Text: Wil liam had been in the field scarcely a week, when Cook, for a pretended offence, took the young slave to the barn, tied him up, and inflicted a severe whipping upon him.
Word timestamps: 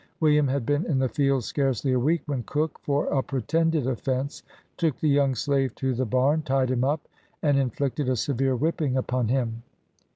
Wil 0.19 0.33
liam 0.43 0.49
had 0.49 0.65
been 0.65 0.83
in 0.87 0.97
the 0.97 1.07
field 1.07 1.43
scarcely 1.43 1.93
a 1.93 1.99
week, 1.99 2.23
when 2.25 2.41
Cook, 2.41 2.79
for 2.79 3.05
a 3.13 3.21
pretended 3.21 3.85
offence, 3.85 4.41
took 4.75 4.97
the 4.99 5.07
young 5.07 5.35
slave 5.35 5.75
to 5.75 5.93
the 5.93 6.05
barn, 6.07 6.41
tied 6.41 6.71
him 6.71 6.83
up, 6.83 7.01
and 7.43 7.55
inflicted 7.59 8.09
a 8.09 8.15
severe 8.15 8.55
whipping 8.55 8.97
upon 8.97 9.27
him. 9.27 9.61